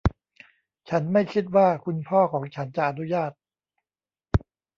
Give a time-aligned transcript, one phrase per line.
[0.89, 3.31] ฉันไม่คิดว่าคุณพ่อของฉันจะอนุญาต